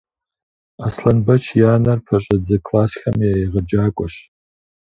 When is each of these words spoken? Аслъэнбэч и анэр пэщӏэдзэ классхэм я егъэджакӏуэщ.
Аслъэнбэч 0.85 1.43
и 1.59 1.63
анэр 1.73 1.99
пэщӏэдзэ 2.05 2.57
классхэм 2.65 3.15
я 3.29 3.31
егъэджакӏуэщ. 3.43 4.15